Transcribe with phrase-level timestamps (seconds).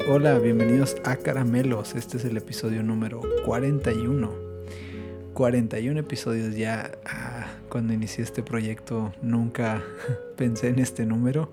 [0.00, 1.94] Hola, bienvenidos a Caramelos.
[1.94, 4.32] Este es el episodio número 41.
[5.34, 6.92] 41 episodios ya.
[7.04, 9.82] Ah, cuando inicié este proyecto nunca
[10.36, 11.52] pensé en este número.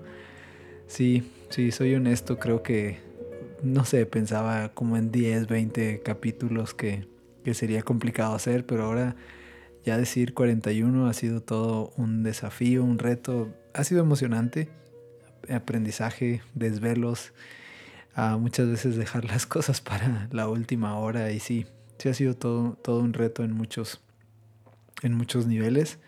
[0.86, 2.98] Sí, sí, soy honesto, creo que,
[3.62, 7.06] no sé, pensaba como en 10, 20 capítulos que,
[7.44, 9.16] que sería complicado hacer, pero ahora
[9.84, 13.52] ya decir 41 ha sido todo un desafío, un reto.
[13.74, 14.70] Ha sido emocionante.
[15.48, 17.32] Aprendizaje, desvelos
[18.20, 21.66] a muchas veces dejar las cosas para la última hora y sí,
[21.98, 24.00] sí ha sido todo, todo un reto en muchos,
[25.02, 25.98] en muchos niveles,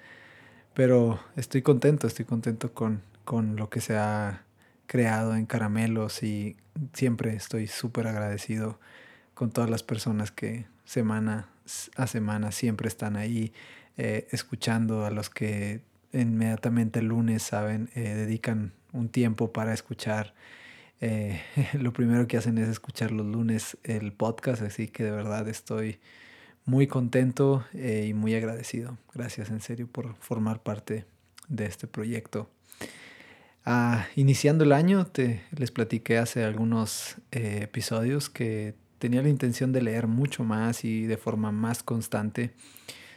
[0.75, 4.45] pero estoy contento, estoy contento con, con lo que se ha
[4.87, 6.57] creado en Caramelos y
[6.93, 8.79] siempre estoy súper agradecido
[9.33, 11.49] con todas las personas que semana
[11.97, 13.55] a semana siempre están ahí
[13.97, 15.81] eh, escuchando, a los que
[16.13, 20.35] inmediatamente el lunes, saben, eh, dedican un tiempo para escuchar
[21.03, 21.43] eh,
[21.75, 25.99] lo primero que hacen es escuchar los lunes el podcast, así que de verdad estoy
[26.65, 28.97] muy contento eh, y muy agradecido.
[29.13, 31.05] Gracias en serio por formar parte
[31.49, 32.49] de este proyecto.
[33.65, 39.73] Ah, iniciando el año, te, les platiqué hace algunos eh, episodios que tenía la intención
[39.73, 42.53] de leer mucho más y de forma más constante.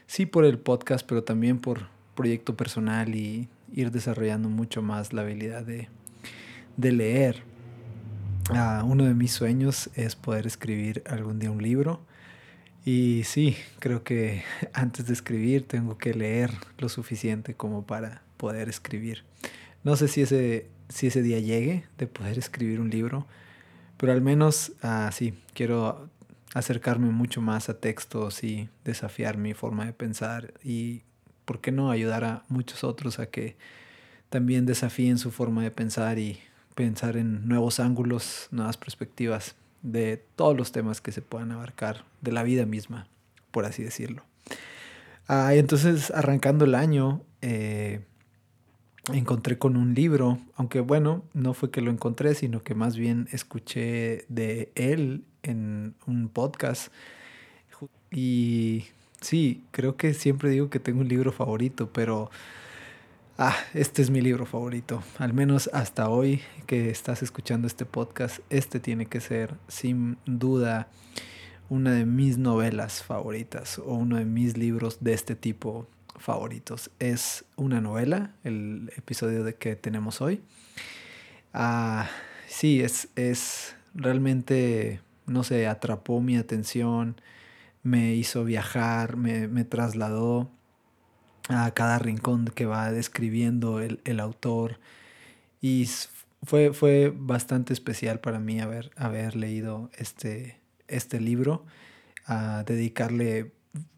[0.08, 5.22] Sí por el podcast, pero también por proyecto personal y ir desarrollando mucho más la
[5.22, 5.88] habilidad de,
[6.78, 7.55] de leer.
[8.50, 12.02] Ah, uno de mis sueños es poder escribir algún día un libro.
[12.86, 14.44] Y sí, creo que
[14.74, 19.24] antes de escribir tengo que leer lo suficiente como para poder escribir.
[19.84, 23.26] No sé si ese, si ese día llegue de poder escribir un libro,
[23.98, 26.10] pero al menos uh, sí, quiero
[26.54, 31.02] acercarme mucho más a textos y desafiar mi forma de pensar y,
[31.46, 33.58] ¿por qué no ayudar a muchos otros a que
[34.30, 36.40] también desafíen su forma de pensar y
[36.76, 42.32] pensar en nuevos ángulos, nuevas perspectivas de todos los temas que se puedan abarcar de
[42.32, 43.08] la vida misma,
[43.52, 44.24] por así decirlo.
[45.28, 48.02] Ah, entonces, arrancando el año, eh,
[49.14, 53.28] encontré con un libro, aunque bueno, no fue que lo encontré, sino que más bien
[53.32, 56.92] escuché de él en un podcast.
[58.12, 58.86] Y
[59.22, 62.30] sí, creo que siempre digo que tengo un libro favorito, pero
[63.38, 65.04] Ah, este es mi libro favorito.
[65.18, 70.88] Al menos hasta hoy que estás escuchando este podcast, este tiene que ser sin duda
[71.68, 75.86] una de mis novelas favoritas o uno de mis libros de este tipo
[76.18, 76.92] favoritos.
[77.00, 80.42] Es una novela, el episodio de que tenemos hoy.
[81.54, 82.08] Ah,
[82.48, 87.20] sí, es, es realmente, no sé, atrapó mi atención,
[87.84, 90.55] me hizo viajar, me, me trasladó
[91.50, 94.80] a cada rincón que va describiendo el, el autor.
[95.62, 95.88] Y
[96.46, 101.66] fue, fue bastante especial para mí haber, leído este, este libro,
[102.26, 103.52] a dedicarle,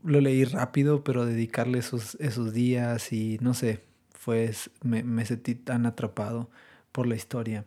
[0.04, 3.82] lo leí rápido, pero dedicarle esos, esos días y no sé,
[4.14, 4.54] fue,
[4.84, 6.50] me, me sentí tan atrapado
[6.92, 7.66] por la historia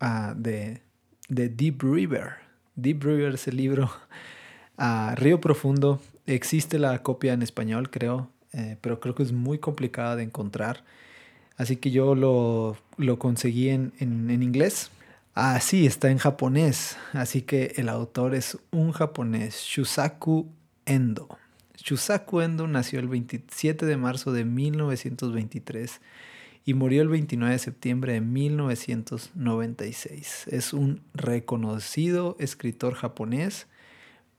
[0.00, 0.82] uh, de,
[1.28, 2.34] de Deep River.
[2.76, 3.90] Deep River es el libro
[4.78, 6.00] uh, Río Profundo.
[6.26, 8.30] Existe la copia en español, creo.
[8.52, 10.84] Eh, pero creo que es muy complicada de encontrar.
[11.56, 14.90] Así que yo lo, lo conseguí en, en, en, inglés.
[15.34, 16.96] Ah, sí, está en japonés.
[17.12, 20.48] Así que el autor es un japonés, Shusaku
[20.86, 21.28] Endo.
[21.76, 26.00] Shusaku Endo nació el 27 de marzo de 1923
[26.64, 30.46] y murió el 29 de septiembre de 1996.
[30.48, 33.66] Es un reconocido escritor japonés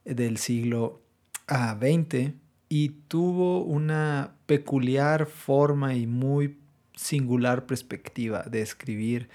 [0.06, 1.02] del siglo
[1.48, 2.32] XX
[2.72, 6.58] y tuvo una peculiar forma y muy
[6.96, 9.28] singular perspectiva de escribir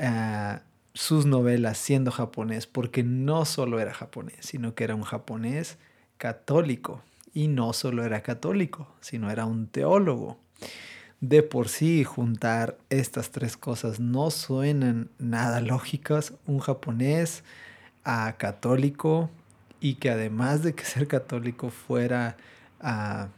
[0.00, 0.58] uh,
[0.94, 5.76] sus novelas siendo japonés, porque no solo era japonés, sino que era un japonés
[6.16, 7.02] católico.
[7.34, 10.38] Y no solo era católico, sino era un teólogo.
[11.20, 16.32] De por sí, juntar estas tres cosas no suenan nada lógicas.
[16.46, 17.44] Un japonés
[18.02, 19.28] a católico
[19.80, 22.36] y que además de que ser católico fuera
[22.82, 23.28] uh,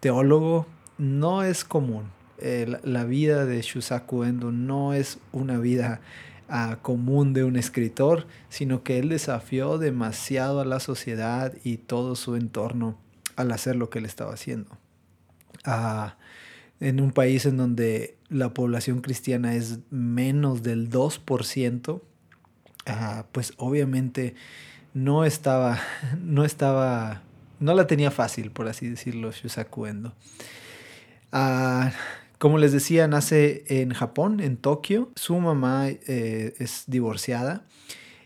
[0.00, 0.66] teólogo,
[0.98, 2.10] no es común.
[2.38, 6.00] Eh, la, vida de Shusaku Endo no es una vida
[6.48, 12.16] uh, común de un escritor, sino que él desafió demasiado a la sociedad y todo
[12.16, 12.98] su entorno
[13.36, 14.70] al hacer lo que él estaba haciendo.
[15.66, 16.10] Uh,
[16.80, 22.00] en un país en donde la población cristiana es menos del 2%,
[23.30, 24.34] pues obviamente
[24.94, 25.80] no estaba,
[26.20, 27.22] no estaba,
[27.60, 30.14] no la tenía fácil, por así decirlo, Shusaku Endo.
[31.32, 31.92] Ah,
[32.38, 35.10] como les decía, nace en Japón, en Tokio.
[35.14, 37.64] Su mamá eh, es divorciada.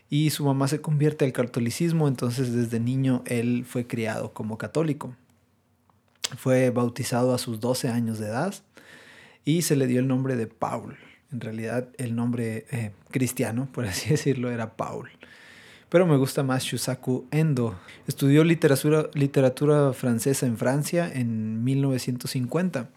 [0.09, 5.15] y su mamá se convierte al catolicismo, entonces desde niño él fue criado como católico.
[6.37, 8.55] Fue bautizado a sus 12 años de edad
[9.45, 10.97] y se le dio el nombre de Paul.
[11.31, 15.09] En realidad el nombre eh, cristiano, por así decirlo, era Paul.
[15.89, 17.79] Pero me gusta más Shusaku Endo.
[18.07, 22.89] Estudió literatura, francesa en Francia en 1950.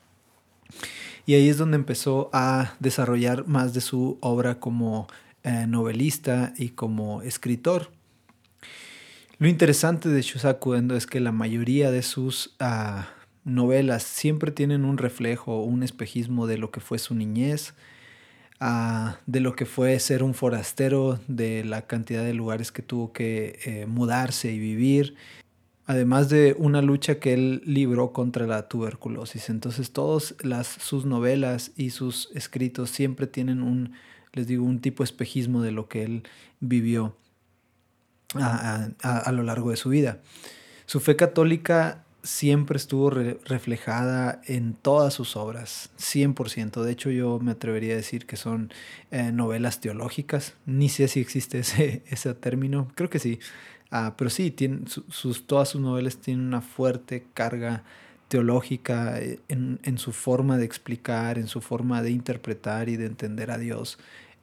[1.27, 5.07] Y ahí es donde empezó a desarrollar más de su obra como
[5.45, 7.91] eh, novelista y como escritor.
[9.39, 13.09] Lo interesante de Shusaku Endo es que la mayoría de sus ah,
[13.45, 17.75] novelas siempre tienen un reflejo, un espejismo de lo que fue su niñez,
[18.61, 23.59] de lo que fue ser un forastero, de la cantidad de lugares que tuvo que
[23.65, 25.15] eh, mudarse y vivir,
[25.87, 29.49] además de una lucha que él libró contra la tuberculosis.
[29.49, 30.35] Entonces todas
[30.79, 33.95] sus novelas y sus escritos siempre tienen un,
[34.35, 36.23] les digo, un tipo espejismo de lo que él
[36.61, 37.17] vivió
[38.35, 40.19] a, a lo largo de su vida.
[40.85, 46.83] Su fe católica siempre estuvo reflejada en todas sus obras, 100%.
[46.83, 48.73] De hecho, yo me atrevería a decir que son
[49.11, 50.55] eh, novelas teológicas.
[50.67, 53.39] Ni sé si existe ese, ese término, creo que sí.
[53.91, 54.55] Ah, pero sí,
[55.09, 57.83] sus, todas sus novelas tienen una fuerte carga
[58.29, 63.07] teológica eh, en, en su forma de explicar, en su forma de interpretar y de
[63.07, 63.99] entender a Dios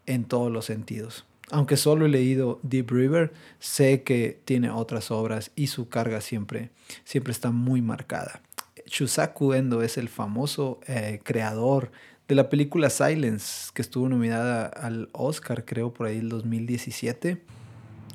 [0.05, 5.51] en todos los sentidos aunque solo he leído Deep River, sé que tiene otras obras
[5.55, 6.71] y su carga siempre,
[7.05, 8.41] siempre está muy marcada.
[8.85, 11.91] Shusaku Endo es el famoso eh, creador
[12.27, 17.41] de la película Silence, que estuvo nominada al Oscar, creo, por ahí el 2017.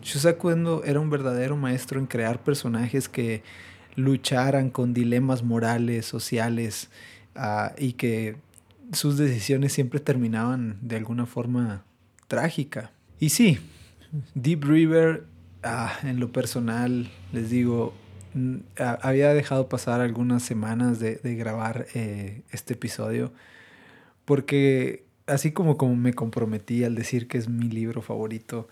[0.02, 3.42] Shusaku Endo era un verdadero maestro en crear personajes que
[3.96, 6.90] lucharan con dilemas morales, sociales,
[7.34, 8.36] ah, y que
[8.92, 11.84] sus decisiones siempre terminaban de alguna forma
[12.28, 12.90] trágica.
[13.22, 13.60] Y sí,
[14.34, 15.26] Deep River,
[15.62, 17.94] ah, en lo personal, les digo,
[18.76, 23.32] había dejado pasar algunas semanas de, grabar eh, este episodio
[24.24, 28.66] porque así como, como me comprometí al decir que es mi libro favorito,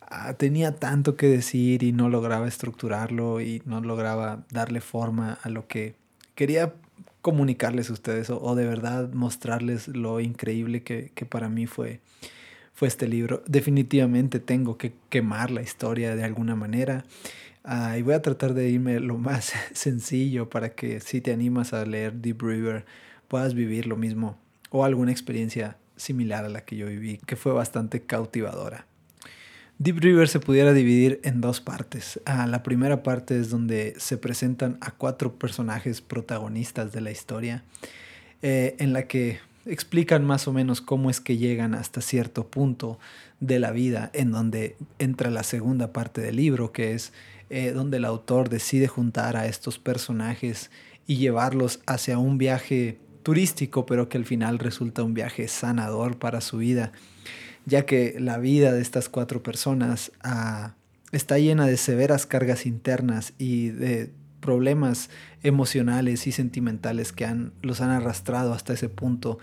[0.00, 5.48] ah, tenía tanto que decir y no lograba estructurarlo y no lograba darle forma a
[5.50, 5.94] lo que
[6.34, 6.74] quería
[7.22, 12.00] comunicarles a ustedes o, de verdad mostrarles lo increíble que, que para mí fue
[12.74, 13.42] fue este libro.
[13.46, 17.04] Definitivamente tengo que quemar la historia de alguna manera.
[17.62, 21.72] Ah, y voy a tratar de irme lo más sencillo para que si te animas
[21.72, 22.84] a leer Deep River
[23.28, 24.36] puedas vivir lo mismo
[24.70, 28.86] o alguna experiencia similar a la que yo viví, que fue bastante cautivadora.
[29.78, 32.20] Deep River se pudiera dividir en dos partes.
[32.26, 37.64] Ah, la primera parte es donde se presentan a cuatro personajes protagonistas de la historia,
[38.42, 42.98] eh, en la que explican más o menos cómo es que llegan hasta cierto punto
[43.40, 47.12] de la vida, en donde entra la segunda parte del libro, que es
[47.50, 50.70] eh, donde el autor decide juntar a estos personajes
[51.06, 56.40] y llevarlos hacia un viaje turístico, pero que al final resulta un viaje sanador para
[56.40, 56.92] su vida,
[57.66, 60.74] ya que la vida de estas cuatro personas ah,
[61.12, 64.10] está llena de severas cargas internas y de
[64.44, 65.08] problemas
[65.42, 69.38] emocionales y sentimentales que han, los han arrastrado hasta ese punto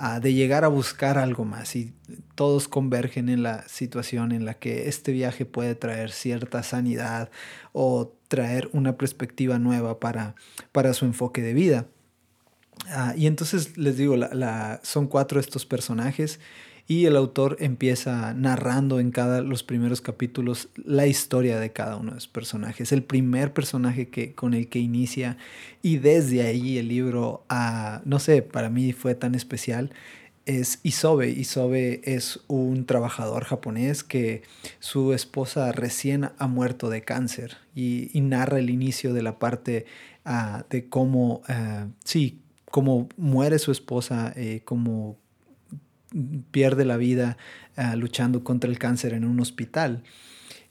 [0.00, 1.92] uh, de llegar a buscar algo más y
[2.34, 7.30] todos convergen en la situación en la que este viaje puede traer cierta sanidad
[7.74, 10.36] o traer una perspectiva nueva para,
[10.72, 11.86] para su enfoque de vida.
[12.86, 16.40] Uh, y entonces les digo, la, la, son cuatro estos personajes
[16.88, 22.10] y el autor empieza narrando en cada los primeros capítulos la historia de cada uno
[22.10, 22.92] de los personajes.
[22.92, 25.36] El primer personaje que, con el que inicia
[25.82, 27.44] y desde ahí el libro,
[28.04, 29.90] no sé, para mí fue tan especial
[30.46, 31.28] es Isobe.
[31.28, 34.42] Isobe es un trabajador japonés que
[34.78, 39.86] su esposa recién ha muerto de cáncer y, narra el inicio de la parte
[40.24, 42.40] uh, de cómo, uh, sí,
[42.70, 45.18] cómo muere su esposa, eh, cómo
[46.50, 47.36] pierde la vida
[47.76, 50.02] ah, luchando contra el cáncer en un hospital.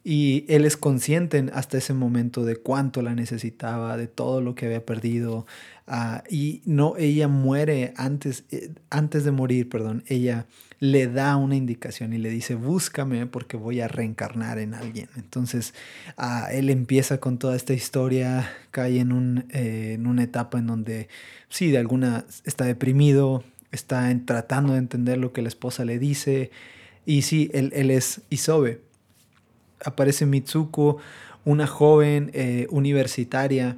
[0.07, 4.67] Y él es consciente hasta ese momento de cuánto la necesitaba, de todo lo que
[4.67, 5.47] había perdido.
[5.87, 10.45] Ah, y no, ella muere antes, eh, antes de morir, perdón, ella
[10.79, 15.09] le da una indicación y le dice, búscame porque voy a reencarnar en alguien.
[15.15, 15.73] Entonces,
[16.17, 20.67] uh, él empieza con toda esta historia, cae en, un, eh, en una etapa en
[20.67, 21.07] donde,
[21.49, 26.51] sí, de alguna está deprimido, está tratando de entender lo que la esposa le dice.
[27.05, 28.81] Y sí, él, él es Isobe.
[29.83, 30.97] Aparece Mitsuko,
[31.43, 33.77] una joven eh, universitaria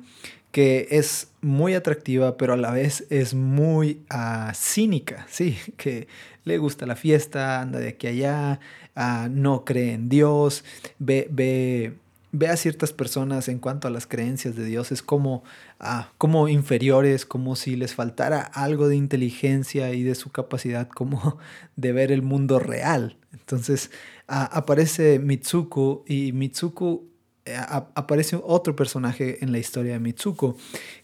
[0.52, 6.08] que es muy atractiva, pero a la vez es muy uh, cínica, sí, que
[6.46, 8.60] le gusta la fiesta, anda de aquí a allá,
[8.96, 10.64] ah, no cree en Dios,
[10.98, 11.94] ve, ve,
[12.32, 15.44] ve, a ciertas personas en cuanto a las creencias de Dios es como,
[15.80, 21.38] ah, como inferiores, como si les faltara algo de inteligencia y de su capacidad como
[21.76, 23.18] de ver el mundo real.
[23.34, 23.92] Entonces
[24.28, 27.06] aparece Mitsuko y Mitsuko
[27.46, 30.58] eh, aparece otro personaje en la historia de Mitsuko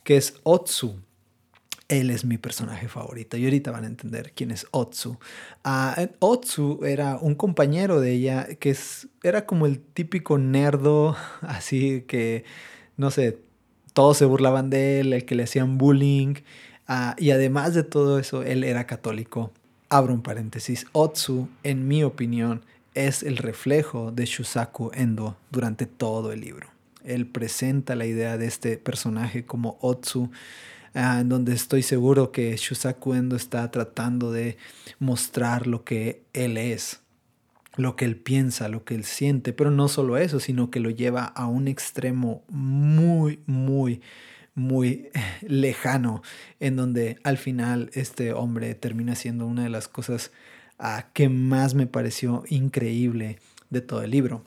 [0.04, 1.00] que es Otsu
[1.94, 3.38] él es mi personaje favorito.
[3.38, 5.18] Y ahorita van a entender quién es Otsu.
[5.64, 12.02] Uh, Otsu era un compañero de ella que es, era como el típico nerdo, así
[12.08, 12.44] que,
[12.98, 13.40] no sé,
[13.94, 16.36] todos se burlaban de él, el que le hacían bullying.
[16.90, 19.52] Uh, y además de todo eso, él era católico.
[19.90, 20.88] Abro un paréntesis.
[20.92, 26.68] Otsu, en mi opinión, es el reflejo de Shusaku Endo durante todo el libro.
[27.04, 30.32] Él presenta la idea de este personaje como Otsu
[30.96, 34.58] Ah, en donde estoy seguro que Shusaku Endo está tratando de
[35.00, 37.02] mostrar lo que él es,
[37.76, 40.92] lo que él piensa, lo que él siente, pero no solo eso, sino que lo
[40.92, 44.02] lleva a un extremo muy, muy,
[44.54, 45.10] muy
[45.42, 46.22] lejano,
[46.60, 50.32] en donde al final este hombre termina siendo una de las cosas
[50.78, 53.40] ah, que más me pareció increíble
[53.72, 54.44] de todo el libro.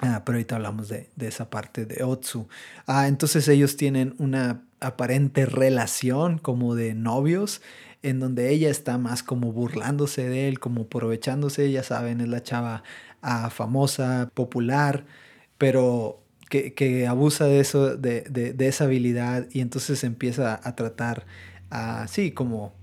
[0.00, 2.48] Ah, pero ahorita hablamos de, de, esa parte de Otsu.
[2.86, 7.62] Ah, entonces ellos tienen una aparente relación como de novios,
[8.02, 12.42] en donde ella está más como burlándose de él, como aprovechándose, ya saben, es la
[12.42, 12.82] chava
[13.22, 15.06] ah, famosa, popular,
[15.58, 20.76] pero que, que abusa de eso, de, de, de, esa habilidad y entonces empieza a
[20.76, 21.26] tratar,
[21.70, 22.74] así como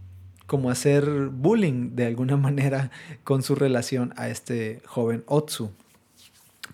[0.48, 2.92] como hacer bullying de alguna manera
[3.24, 5.72] con su relación a este joven Otsu.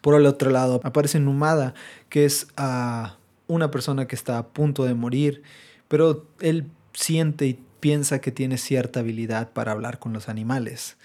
[0.01, 1.73] Por el otro lado, aparece Numada,
[2.09, 3.07] que es uh,
[3.47, 5.43] una persona que está a punto de morir,
[5.87, 10.97] pero él siente y piensa que tiene cierta habilidad para hablar con los animales.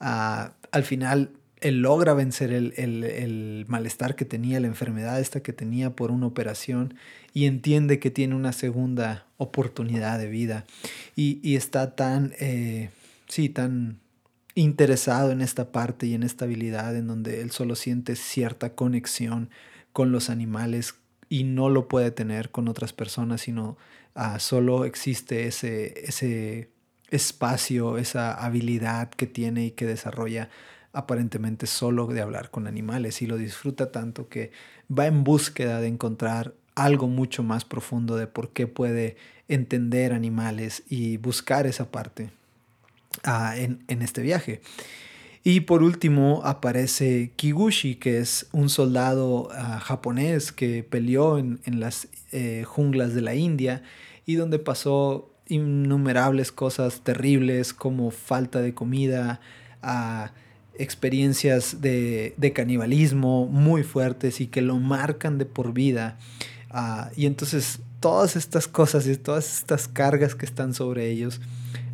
[0.00, 1.30] Uh, al final,
[1.60, 6.10] él logra vencer el, el, el, malestar que tenía, la enfermedad esta que tenía por
[6.10, 6.94] una operación
[7.34, 10.64] y entiende que tiene una segunda oportunidad de vida.
[11.16, 12.90] Y, y está tan, eh,
[13.28, 13.98] sí, tan
[14.54, 19.50] interesado en esta parte y en esta habilidad en donde él solo siente cierta conexión
[19.92, 20.94] con los animales
[21.28, 23.76] y no lo puede tener con otras personas, sino
[24.16, 26.70] uh, solo existe ese, ese
[27.10, 30.50] espacio, esa habilidad que tiene y que desarrolla
[30.92, 34.50] aparentemente solo de hablar con animales y lo disfruta tanto que
[34.90, 39.16] va en búsqueda de encontrar algo mucho más profundo de por qué puede
[39.46, 42.30] entender animales y buscar esa parte
[43.24, 44.60] en, en, este viaje.
[45.42, 51.80] Y por último aparece Kigushi, que es un soldado uh, japonés que peleó en, en
[51.80, 53.82] las eh, junglas de la India
[54.26, 59.40] y donde pasó innumerables cosas terribles como falta de comida,
[59.82, 60.28] uh,
[60.78, 66.18] experiencias de, de, canibalismo muy fuertes y que lo marcan de por vida.
[66.72, 71.40] Uh, y entonces todas estas cosas y todas estas cargas que están sobre ellos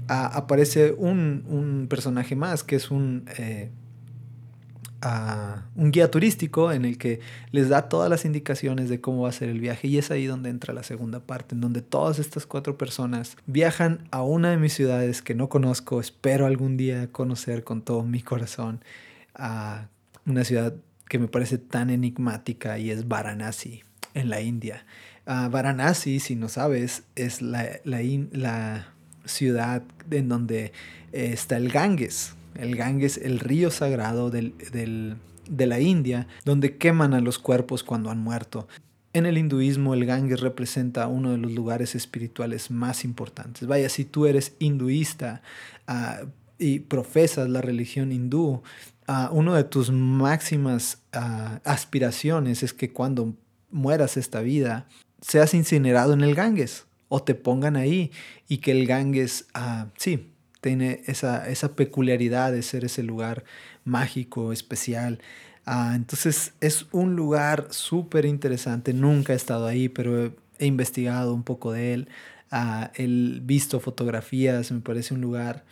[0.08, 3.70] aparece un, un, personaje más que es un, eh,
[5.74, 7.20] un guía turístico en el que
[7.52, 10.26] les da todas las indicaciones de cómo va a ser el viaje y es ahí
[10.26, 14.56] donde entra la segunda parte, en donde todas estas cuatro personas viajan a una de
[14.56, 18.82] mis ciudades que no conozco, espero algún día conocer con todo mi corazón,
[19.34, 19.88] a
[20.24, 20.74] una ciudad
[21.08, 23.82] que me parece tan enigmática y es Varanasi,
[24.14, 24.86] en la India.
[25.26, 28.94] Varanasi, si no sabes, es la, la
[29.26, 30.72] ciudad en donde
[31.12, 32.34] eh, está el Ganges.
[32.54, 35.16] El Ganges, el río sagrado del, del,
[35.48, 38.66] de la India, donde queman a los cuerpos cuando han muerto.
[39.12, 43.66] En el hinduismo el Ganges representa uno de los lugares espirituales más importantes.
[43.66, 45.42] Vaya, si tú eres hinduista
[45.88, 46.26] uh,
[46.58, 48.62] y profesas la religión hindú,
[49.08, 53.34] uh, uno de tus máximas uh, aspiraciones es que cuando
[53.70, 54.86] mueras esta vida
[55.22, 58.10] seas incinerado en el Ganges o te pongan ahí
[58.48, 63.44] y que el Ganges, ah, sí, tiene esa, esa peculiaridad de ser ese lugar
[63.84, 65.20] mágico, especial.
[65.64, 68.92] Ah, entonces es un lugar súper interesante.
[68.92, 72.08] Nunca he estado ahí, pero he, investigado un poco de él.
[72.50, 73.06] Ah, he
[73.42, 75.64] visto fotografías, me parece un lugar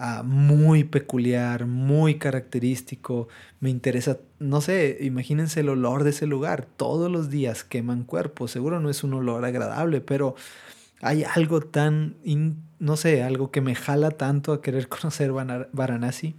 [0.00, 3.26] Ah, muy peculiar, muy característico.
[3.58, 6.68] Me interesa, no sé, imagínense el olor de ese lugar.
[6.76, 8.52] Todos los días queman cuerpos.
[8.52, 10.36] Seguro no es un olor agradable, pero
[11.00, 12.14] hay algo tan,
[12.78, 16.36] no sé, algo que me jala tanto a querer conocer Varanasi.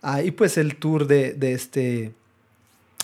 [0.00, 2.14] Ah, y pues el tour de, de, este,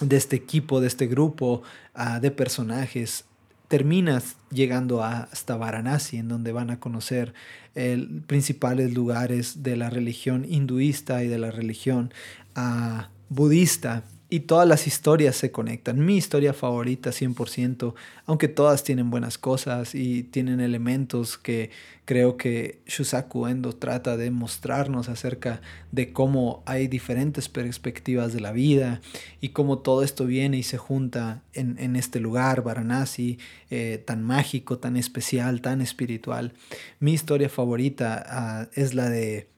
[0.01, 3.27] de este equipo, de este grupo ah, de personajes
[3.73, 7.33] terminas llegando hasta Varanasi, en donde van a conocer
[7.75, 12.13] el, principales lugares de la religión hinduista y de la religión
[12.55, 16.03] uh, budista y todas las historias se conectan.
[16.03, 17.93] Mi historia favorita 100%,
[18.25, 21.71] aunque todas tienen buenas cosas y tienen elementos que
[22.07, 25.61] creo que Shusaku Endo trata de mostrarnos acerca
[25.91, 29.03] de cómo hay diferentes perspectivas de la vida
[29.43, 34.79] y cómo todo esto viene y se junta en, este lugar, Varanasi, eh, tan mágico,
[34.79, 36.55] tan especial, tan espiritual.
[37.01, 39.53] Mi historia favorita ah, es la de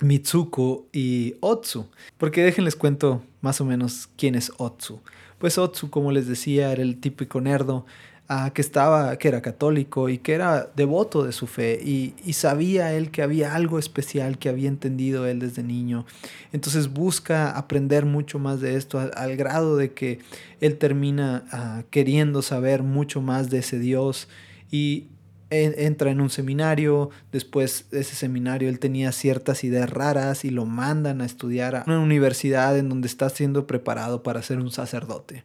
[0.00, 1.88] Mitsuko y Otsu.
[2.16, 5.00] Porque déjenles cuento más o menos quién es Otsu.
[5.38, 7.86] Pues Otsu, como les decía, era el típico nerdo
[8.28, 12.92] ah, que estaba, que era católico y que era devoto de su fe y, sabía
[12.92, 16.06] él que había algo especial que había entendido él desde niño.
[16.52, 20.18] Entonces busca aprender mucho más de esto al, grado de que
[20.60, 24.28] él termina ah, queriendo saber mucho más de ese Dios
[24.70, 25.06] y
[25.50, 30.66] entra en un seminario, después de ese seminario él tenía ciertas ideas raras y lo
[30.66, 35.44] mandan a estudiar a una universidad en donde está siendo preparado para ser un sacerdote.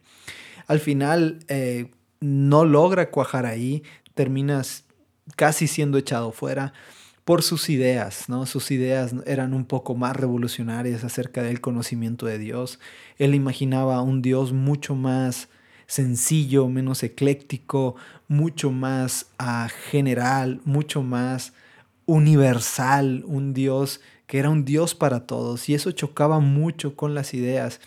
[0.68, 3.84] Al final eh, no logra cuajar ahí,
[4.14, 4.86] terminas
[5.36, 6.74] casi siendo echado fuera
[7.26, 8.46] por sus ideas, ¿no?
[8.46, 12.80] Sus ideas eran un poco más revolucionarias acerca del conocimiento de Dios.
[13.18, 15.48] Él imaginaba un Dios mucho más
[15.88, 17.96] sencillo, menos ecléctico,
[18.28, 21.54] mucho más uh, general, mucho más
[22.06, 25.70] universal, un Dios que era un Dios para todos.
[25.70, 27.80] Y eso chocaba mucho con las ideas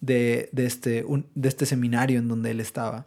[0.00, 1.04] de, de, este,
[1.34, 3.06] de este seminario en donde él estaba.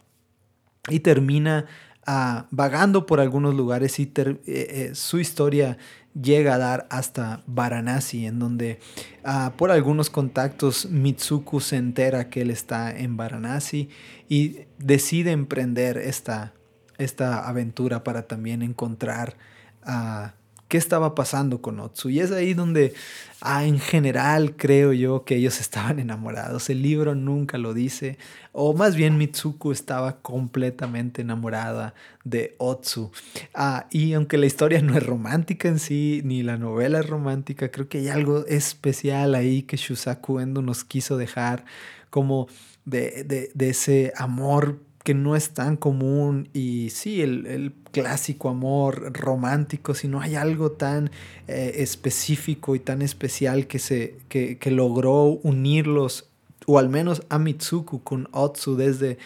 [0.88, 1.66] Y termina
[2.06, 5.76] uh, vagando por algunos lugares y eh, eh, su historia
[6.20, 8.78] llega a dar hasta Varanasi, en donde
[9.24, 13.88] ah, por algunos contactos Mitsuku se entera que él está en Varanasi
[14.28, 16.52] y decide emprender esta,
[16.98, 19.36] esta aventura para también encontrar
[19.82, 20.34] a
[20.68, 22.10] qué estaba pasando con Otsu.
[22.10, 22.94] Y es ahí donde,
[23.40, 26.68] ah, en general, creo yo que ellos estaban enamorados.
[26.70, 28.18] El libro nunca lo dice,
[28.52, 33.12] o más bien Mitsuko estaba completamente enamorada de Otsu.
[33.54, 37.70] Ah, y aunque la historia no es romántica en sí, ni la novela es romántica,
[37.70, 41.64] creo que hay algo especial ahí que Shusaku Endo nos quiso dejar
[42.10, 42.48] como
[42.84, 49.12] de, de, de ese amor que no es tan común y sí, el, clásico amor
[49.16, 51.12] romántico, sino hay algo tan
[51.46, 56.28] eh, específico y tan especial que, se, que, logró unirlos,
[56.66, 59.18] o al menos a Mitsuku con Otsu desde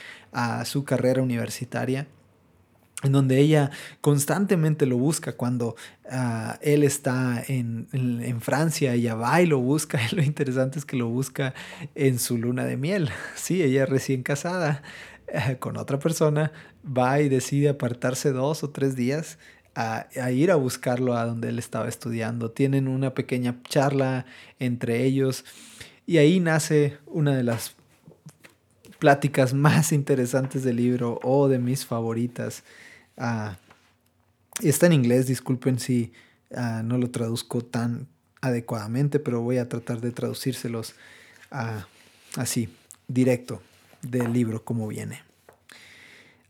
[0.67, 2.07] su carrera universitaria
[3.03, 3.71] en donde ella
[4.03, 5.75] constantemente lo busca cuando
[6.11, 10.99] ah, él está en, en, Francia, ella va y lo busca, lo interesante es que
[10.99, 11.55] lo busca
[11.95, 14.83] en su luna de miel, sí, ella recién casada,
[15.59, 16.53] con otra persona,
[16.85, 19.39] va y decide apartarse dos o tres días
[19.75, 22.51] a, ir a buscarlo a donde él estaba estudiando.
[22.51, 24.27] Tienen una pequeña charla
[24.59, 25.45] entre ellos
[26.07, 27.75] y ahí nace una de las
[28.99, 32.63] pláticas más interesantes del libro o de mis favoritas.
[33.17, 33.55] Uh,
[34.63, 36.13] está en inglés, disculpen si
[36.55, 38.09] ah, no lo traduzco tan
[38.41, 40.95] adecuadamente, pero voy a tratar de traducírselos
[41.53, 41.83] uh,
[42.37, 42.69] así,
[43.07, 43.63] directo
[44.03, 45.23] del libro como viene.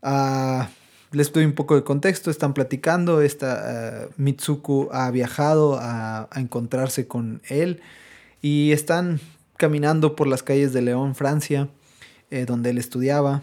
[0.03, 0.65] Uh,
[1.13, 6.41] les doy un poco de contexto, están platicando, esta, uh, Mitsuku ha viajado a, a,
[6.41, 7.81] encontrarse con él
[8.41, 9.21] y están
[9.57, 11.69] caminando por las calles de León, Francia,
[12.31, 13.43] eh, donde él estudiaba.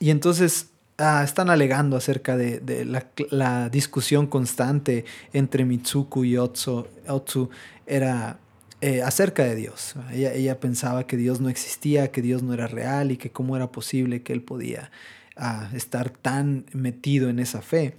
[0.00, 0.66] Y entonces
[0.98, 6.86] uh, están alegando acerca de, de la, la, discusión constante entre Mitsuku y Otsu.
[7.06, 7.48] Otsu
[7.86, 8.38] era
[8.80, 9.94] eh, acerca de Dios.
[10.12, 13.56] Ella, ella, pensaba que Dios no existía, que Dios no era real y que cómo
[13.56, 14.92] era posible que él podía
[15.36, 17.96] uh, estar tan metido en esa fe.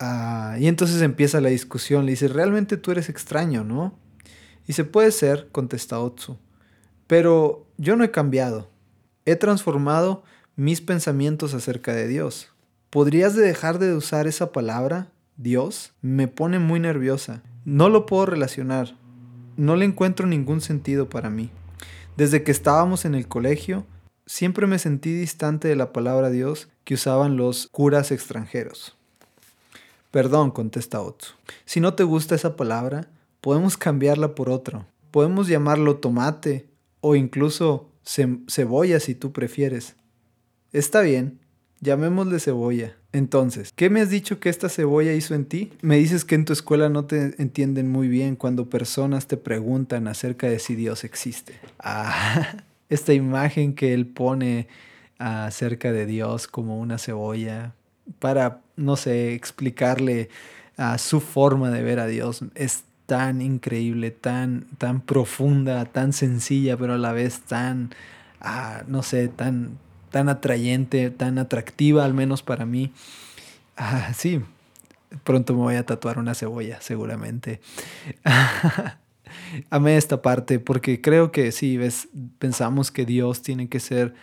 [0.00, 2.04] Uh, y entonces empieza la discusión.
[2.04, 3.96] Le dice, realmente tú eres extraño, ¿no?
[4.66, 6.36] Y se puede ser, contesta Otsu.
[7.06, 8.68] Pero yo no he cambiado.
[9.24, 10.24] He transformado
[10.56, 12.52] mis pensamientos acerca de Dios.
[12.90, 15.92] ¿Podrías dejar de usar esa palabra, Dios?
[16.02, 17.42] Me pone muy nerviosa.
[17.64, 18.96] No lo puedo relacionar
[19.56, 21.50] no le encuentro ningún sentido para mí.
[22.16, 23.86] Desde que estábamos en el colegio,
[24.26, 28.96] siempre me sentí distante de la palabra Dios que usaban los curas extranjeros.
[30.10, 31.34] Perdón, contesta Otsu.
[31.64, 33.08] Si no te gusta esa palabra,
[33.40, 34.86] podemos cambiarla por otra.
[35.10, 36.68] Podemos llamarlo tomate
[37.00, 39.96] o incluso cebolla si tú prefieres.
[40.72, 41.40] Está bien,
[41.80, 42.96] llamémosle cebolla.
[43.12, 45.72] Entonces, ¿qué me has dicho que esta cebolla hizo en ti?
[45.80, 50.08] Me dices que en tu escuela no te entienden muy bien cuando personas te preguntan
[50.08, 51.54] acerca de si Dios existe.
[51.78, 52.56] Ah,
[52.88, 54.68] esta imagen que él pone
[55.18, 57.74] acerca de Dios como una cebolla
[58.18, 60.28] para, no sé, explicarle
[60.76, 62.44] a su forma de ver a Dios.
[62.54, 67.94] Es tan increíble, tan, tan profunda, tan sencilla, pero a la vez tan,
[68.40, 69.78] ah, no sé, tan,
[70.10, 72.92] tan atrayente, tan atractiva, al menos para mí.
[73.76, 74.40] Ah, sí,
[75.24, 77.60] pronto me voy a tatuar una cebolla, seguramente.
[79.70, 84.14] Amé esta parte porque creo que sí, ves, pensamos que Dios tiene que ser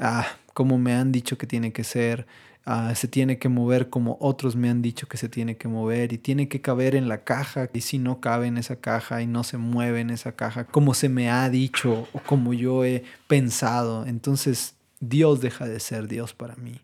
[0.00, 2.26] ah, como me han dicho que tiene que ser,
[2.64, 6.12] ah, se tiene que mover como otros me han dicho que se tiene que mover
[6.12, 9.26] y tiene que caber en la caja y si no cabe en esa caja y
[9.26, 13.04] no se mueve en esa caja como se me ha dicho o como yo he
[13.28, 16.80] pensado, entonces Dios deja de ser Dios para mí.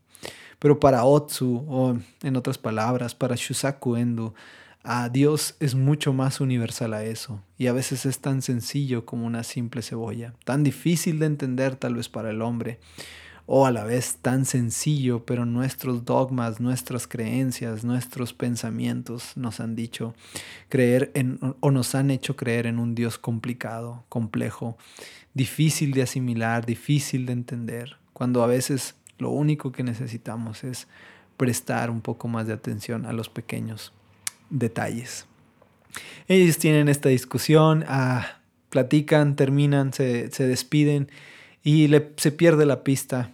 [0.58, 4.34] Pero para Otsu, o en otras palabras, para Shusaku Endo,
[4.82, 7.42] a Dios es mucho más universal a eso.
[7.58, 11.96] Y a veces es tan sencillo como una simple cebolla, tan difícil de entender tal
[11.96, 12.78] vez para el hombre,
[13.46, 19.76] o a la vez tan sencillo, pero nuestros dogmas, nuestras creencias, nuestros pensamientos nos han
[19.76, 20.14] dicho
[20.68, 24.76] creer en, o nos han hecho creer en un Dios complicado, complejo,
[25.34, 30.88] difícil de asimilar, difícil de entender, cuando a veces lo único que necesitamos es
[31.36, 33.92] prestar un poco más de atención a los pequeños
[34.48, 35.26] detalles.
[36.26, 38.38] Ellos tienen esta discusión, ah,
[38.70, 41.10] platican, terminan, se, despiden
[41.62, 43.32] y se pierde la pista.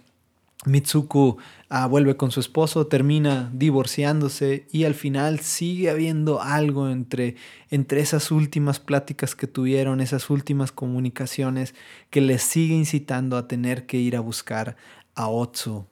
[0.65, 1.37] Mitsuku
[1.69, 7.35] ah, vuelve con su esposo, termina divorciándose y al final sigue habiendo algo entre,
[7.69, 11.75] entre esas últimas pláticas que tuvieron, esas últimas comunicaciones
[12.09, 14.75] que les sigue incitando a tener que ir a buscar
[15.15, 15.85] a Otsu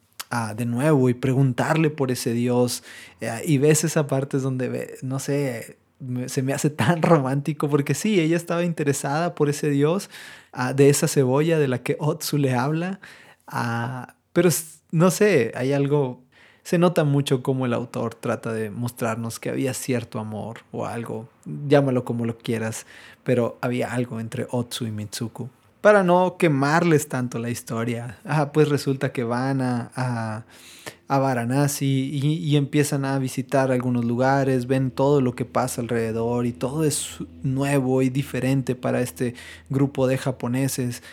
[0.55, 2.83] de nuevo y preguntarle por ese Dios.
[3.19, 5.77] Eh, y ves esa parte donde, no sé,
[6.27, 10.09] se me hace tan romántico porque sí, ella estaba interesada por ese Dios,
[10.53, 12.99] ah, de esa cebolla de la que Otsu le habla.
[13.47, 14.49] Ah, pero
[14.91, 16.21] no sé, hay algo,
[16.63, 21.29] se nota mucho cómo el autor trata de mostrarnos que había cierto amor o algo,
[21.67, 22.85] llámalo como lo quieras,
[23.23, 25.49] pero había algo entre Otsu y Mitsuku
[25.81, 28.19] para no quemarles tanto la historia.
[28.23, 30.43] Ah, pues resulta que van a, a,
[31.11, 36.53] a Varanasi y, empiezan a visitar algunos lugares, ven todo lo que pasa alrededor y
[36.53, 39.35] todo es nuevo y diferente para este
[39.69, 41.03] grupo de japoneses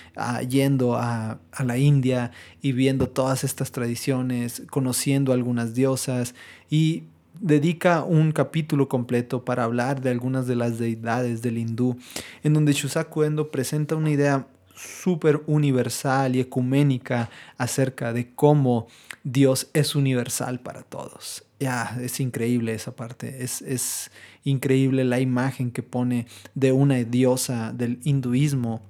[0.48, 2.30] yendo a, a la India
[2.62, 6.37] y viendo todas estas tradiciones, conociendo algunas diosas
[6.70, 7.02] y
[7.40, 11.96] dedica un capítulo completo para hablar de algunas de las deidades del hindú,
[12.44, 18.87] en donde Shusaku Endo presenta una idea súper universal y ecuménica acerca de cómo
[19.32, 21.44] Dios es universal para todos.
[21.60, 24.10] Ya, es increíble esa parte, es, es
[24.44, 28.80] increíble la imagen que pone de una diosa del hinduismo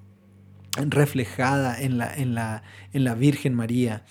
[0.76, 4.04] reflejada en la, en la, en la Virgen María,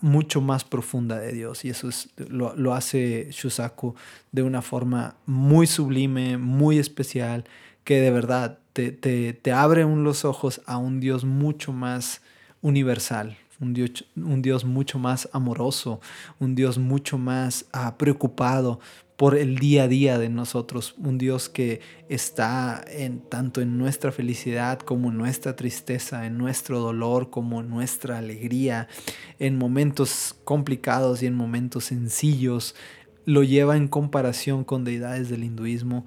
[0.00, 1.64] mucho más profunda de Dios.
[1.64, 3.94] Y eso es, lo, lo hace Shusaku
[4.32, 7.44] de una forma muy sublime, muy especial,
[7.84, 12.20] que de verdad te, te, te abre los ojos a un Dios mucho más
[12.62, 16.00] universal, un Dios, un Dios mucho más amoroso,
[16.38, 18.80] un Dios mucho más ah, preocupado
[19.18, 24.12] por el día a día de nosotros, un Dios que está en, tanto en nuestra
[24.12, 28.86] felicidad como en nuestra tristeza, en nuestro dolor como en nuestra alegría,
[29.40, 32.76] en momentos complicados y en momentos sencillos,
[33.24, 36.06] lo lleva en comparación con deidades del hinduismo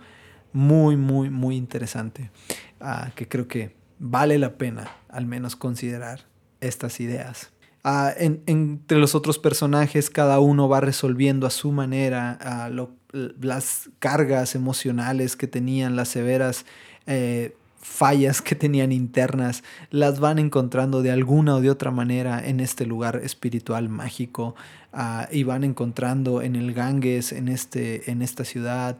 [0.54, 2.32] muy, muy, muy interesante,
[2.80, 6.31] ah, que creo que vale la pena al menos considerar
[6.62, 7.52] estas ideas.
[7.84, 12.70] Ah, entre los otros personajes, cada uno va resolviendo a su manera ah,
[13.12, 16.66] las cargas emocionales que tenían, las severas
[17.08, 22.60] eh, fallas que tenían internas, las van encontrando de alguna o de otra manera en
[22.60, 24.56] este lugar espiritual mágico
[25.32, 28.98] y van encontrando en el Ganges, en, este, en esta ciudad,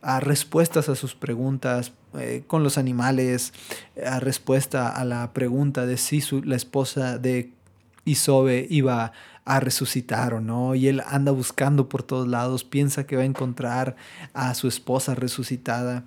[0.00, 3.52] a respuestas a sus preguntas eh, con los animales,
[4.06, 7.50] a respuesta a la pregunta de si su, la esposa de
[8.04, 9.12] Isobe iba
[9.46, 13.26] a resucitar o no, y él anda buscando por todos lados, piensa que va a
[13.26, 13.96] encontrar
[14.32, 16.04] a su esposa resucitada.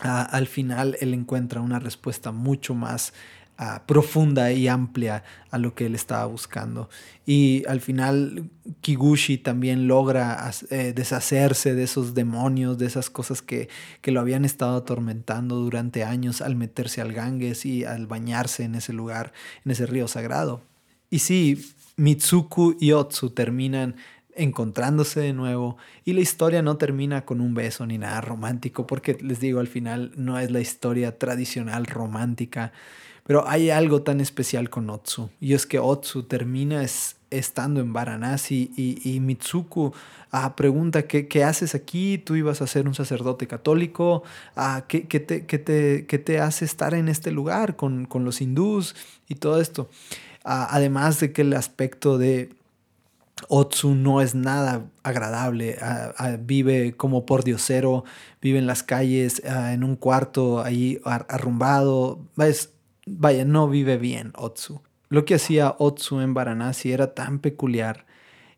[0.00, 3.12] al final él encuentra una respuesta mucho más
[3.86, 6.88] profunda y amplia a lo que él estaba buscando.
[7.26, 13.68] Y al final Kiguchi también logra eh, deshacerse de esos demonios, de esas cosas que,
[14.00, 18.74] que, lo habían estado atormentando durante años al meterse al Ganges y al bañarse en
[18.74, 19.32] ese lugar,
[19.64, 20.62] en ese río sagrado.
[21.08, 23.96] Y sí, Mitsuku y Otsu terminan
[24.34, 29.18] encontrándose de nuevo y la historia no termina con un beso ni nada romántico porque
[29.20, 32.72] les digo al final no es la historia tradicional romántica
[33.24, 36.82] Pero hay algo tan especial con Otsu, y es que Otsu termina
[37.30, 39.92] estando en Varanasi y, Mitsuku
[40.30, 44.22] ah, pregunta ¿qué, haces aquí, tú ibas a ser un sacerdote católico,
[44.56, 48.94] ah, ¿qué, te, te, hace estar en este lugar con, los hindús
[49.28, 49.88] y todo esto.
[50.44, 52.50] Ah, además de que el aspecto de
[53.48, 55.78] Otsu no es nada agradable,
[56.40, 58.04] vive como por diosero,
[58.40, 62.20] vive en las calles, en un cuarto ahí arrumbado,
[63.06, 64.80] vaya, no vive bien Otsu.
[65.08, 68.06] Lo que hacía Otsu en Varanasi era tan peculiar.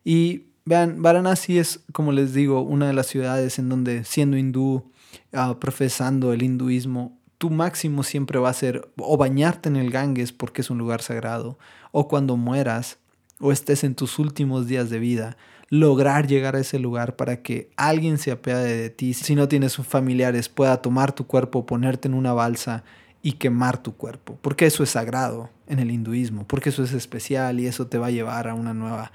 [0.04, 4.90] Y vean, Varanasi es, como les digo, una de las ciudades en donde siendo hindú,
[5.32, 10.32] ah, profesando el hinduismo, tu máximo siempre va a ser o bañarte en el Ganges
[10.32, 11.58] porque es un lugar sagrado,
[11.92, 12.98] o cuando mueras
[13.40, 15.36] o estés en tus últimos días de vida,
[15.68, 19.76] lograr llegar a ese lugar para que alguien se apiade de ti, si no tienes
[19.76, 22.84] familiares, pueda tomar tu cuerpo, ponerte en una balsa
[23.24, 27.58] y quemar tu cuerpo, porque eso es sagrado en el hinduismo, porque eso es especial
[27.58, 29.12] y eso te va a llevar a una nueva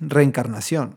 [0.00, 0.96] reencarnación.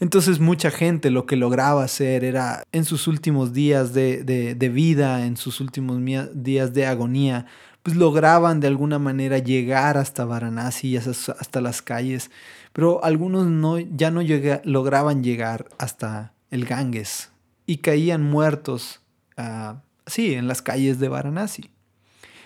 [0.00, 5.36] Entonces mucha gente lo que lograba hacer era en sus últimos días de, vida, en
[5.36, 6.00] sus últimos
[6.32, 7.44] días de agonía,
[7.82, 12.30] pues lograban de alguna manera llegar hasta Varanasi, hasta, hasta las calles,
[12.72, 14.22] pero algunos no, ya no
[14.64, 17.30] lograban llegar hasta el Ganges
[17.66, 19.02] y caían muertos
[19.36, 21.70] a sí, en las calles de Varanasi.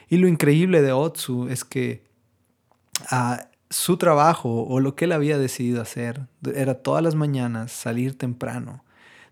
[0.08, 2.04] Y lo increíble de Otsu es que
[3.10, 8.16] ah, su trabajo o lo que él había decidido hacer era todas las mañanas salir
[8.16, 8.84] temprano,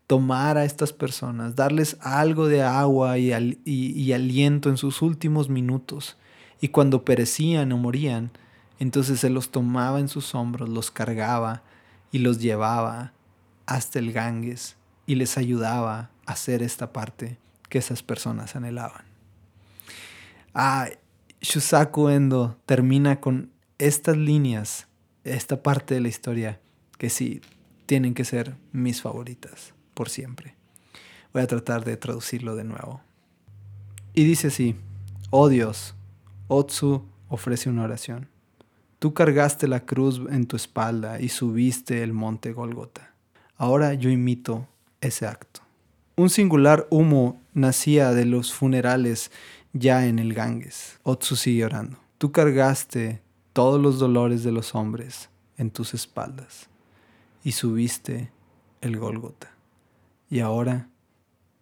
[0.07, 3.33] tomar a estas personas, darles algo de agua y,
[3.65, 6.17] y aliento en sus últimos minutos.
[6.61, 8.31] Y cuando perecían o morían,
[8.81, 11.63] entonces él los tomaba en sus hombros, los cargaba
[12.11, 13.13] y los llevaba
[13.67, 17.39] hasta el Ganges y les ayudaba a hacer esta parte
[17.75, 19.03] que esas personas anhelaban.
[20.55, 20.91] Ah,
[21.41, 24.87] Shusaku Endo termina con estas líneas,
[25.25, 26.61] esta parte de la historia,
[26.99, 27.41] que sí,
[27.87, 30.55] tienen que ser mis favoritas por siempre.
[31.33, 33.01] Voy a tratar de traducirlo de nuevo.
[34.15, 34.77] Y dice así,
[35.31, 35.97] oh Dios,
[36.47, 38.29] Otsu ofrece una oración.
[39.01, 43.17] Tú cargaste la cruz en tu espalda y subiste el monte Golgota.
[43.57, 44.69] Ahora yo imito
[45.01, 45.64] ese acto.
[46.17, 49.31] Un singular humo nacía de los funerales
[49.73, 50.99] ya en el Ganges.
[51.03, 51.99] Otsu sigue orando.
[52.19, 53.21] Tú cargaste
[53.53, 56.69] todos los dolores de los hombres en tus espaldas
[57.43, 58.31] y subiste
[58.81, 59.51] el Golgota.
[60.31, 60.89] Y ahora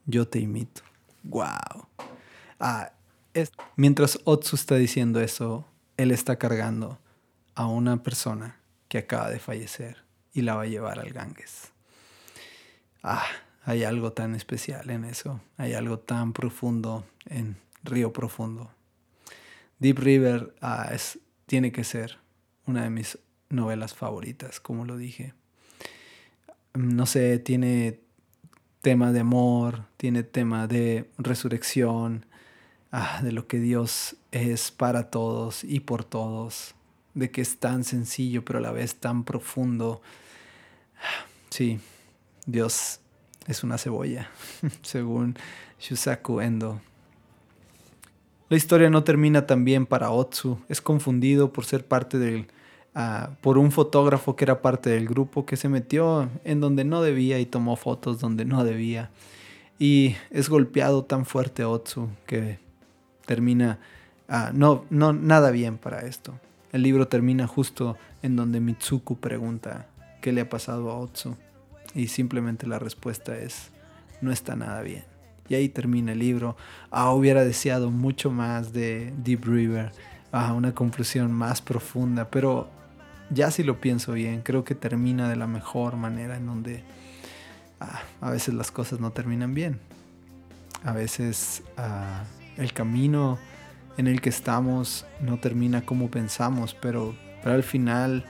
[0.06, 0.82] yo te imito.
[1.22, 1.86] ¡Wow!
[2.60, 2.92] Ah,
[3.76, 6.98] Mientras Otsu está diciendo eso, él está cargando
[7.54, 11.72] a una persona que acaba de fallecer y la va a llevar al Ganges.
[13.02, 13.24] Ah,
[13.64, 18.70] hay algo tan especial en eso, hay algo tan profundo en Río Profundo.
[19.79, 20.92] Deep River ah,
[21.46, 22.18] tiene que ser
[22.66, 25.35] una de mis novelas favoritas, como lo dije.
[26.75, 28.01] No sé, tiene
[28.81, 32.27] tema de amor, tiene tema de resurrección,
[32.90, 36.75] ah, de lo que Dios es para todos y por todos,
[37.14, 40.03] de que es tan sencillo pero a la vez tan profundo.
[41.51, 41.81] Sí,
[42.46, 43.01] Dios
[43.46, 44.31] es una cebolla,
[44.83, 45.37] según
[45.81, 46.81] Shusaku Endo.
[48.52, 50.59] La historia no termina tan bien para Otsu.
[50.68, 52.48] Es confundido por ser parte del.
[52.94, 57.00] Ah, por un fotógrafo que era parte del grupo que se metió en donde no
[57.00, 59.11] debía y tomó fotos donde no debía.
[59.78, 62.59] Y es golpeado tan fuerte Otsu que
[63.24, 63.78] termina.
[64.28, 66.38] Ah, no, no, nada bien para esto.
[66.72, 69.87] El libro termina justo en donde Mitsuku pregunta
[70.20, 71.37] qué le ha pasado a Otsu.
[71.94, 73.70] Y simplemente la respuesta es,
[74.20, 75.05] no está nada bien.
[75.48, 76.57] Y ahí termina el libro.
[76.90, 79.92] Ah, hubiera deseado mucho más de Deep River,
[80.31, 82.70] ah, una conclusión más profunda, pero
[83.31, 86.85] ya si lo pienso bien, creo que termina de la mejor manera en donde
[87.81, 89.78] ah, a veces las cosas no terminan bien.
[90.85, 92.24] A veces ah,
[92.57, 93.38] el camino
[93.96, 98.24] en el que estamos no termina como pensamos, pero, pero al final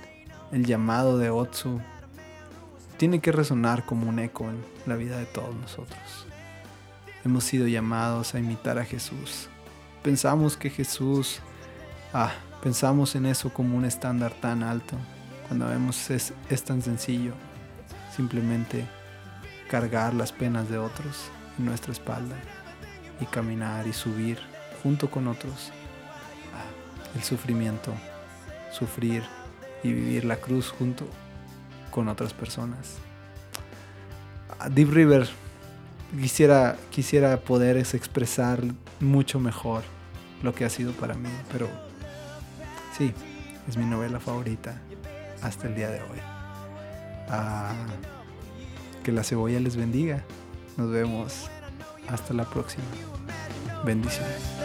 [0.50, 1.80] el llamado de Otsu
[3.02, 6.24] tiene que resonar como un eco en la vida de todos nosotros.
[7.24, 9.48] Hemos sido llamados a imitar a Jesús.
[10.04, 11.40] Pensamos que Jesús,
[12.14, 12.30] ah,
[12.62, 14.96] pensamos en eso como un estándar tan alto,
[15.48, 17.32] cuando vemos es, es tan sencillo,
[18.14, 18.86] simplemente
[19.68, 21.24] cargar las penas de otros
[21.58, 22.36] en nuestra espalda
[23.20, 24.38] y caminar y subir
[24.80, 25.72] junto con otros
[26.54, 27.92] ah, el sufrimiento,
[28.70, 29.24] sufrir
[29.82, 31.08] y vivir la cruz junto
[31.92, 32.96] con otras personas.
[34.70, 35.28] Deep River
[36.20, 38.60] quisiera, quisiera poder expresar
[38.98, 39.84] mucho mejor
[40.42, 41.68] lo que ha sido para mí, pero
[42.98, 43.12] sí,
[43.68, 44.80] es mi novela favorita
[45.42, 46.18] hasta el día de hoy.
[47.28, 47.72] Ah,
[49.04, 50.24] que la cebolla les bendiga.
[50.76, 51.48] Nos vemos
[52.08, 52.84] hasta la próxima.
[53.84, 54.61] Bendiciones.